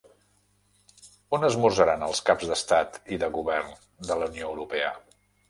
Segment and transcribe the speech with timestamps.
[1.37, 3.71] On esmorzaran els caps d'estat i de govern
[4.11, 4.91] de la Unió Europea?